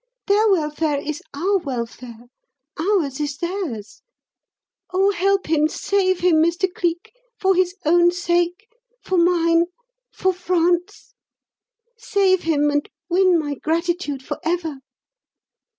Their 0.25 0.49
welfare 0.49 0.97
is 0.99 1.21
our 1.35 1.59
welfare, 1.59 2.25
ours 2.75 3.19
is 3.19 3.37
theirs. 3.37 4.01
Oh, 4.91 5.11
help 5.11 5.45
him, 5.45 5.67
save 5.67 6.21
him, 6.21 6.37
Mr. 6.37 6.67
Cleek 6.73 7.13
for 7.39 7.53
his 7.53 7.75
own 7.85 8.09
sake 8.09 8.67
for 9.03 9.19
mine 9.19 9.65
for 10.11 10.33
France. 10.33 11.13
Save 11.99 12.41
him, 12.41 12.71
and 12.71 12.89
win 13.09 13.37
my 13.37 13.53
gratitude 13.53 14.23
for 14.25 14.39
ever!" 14.43 14.77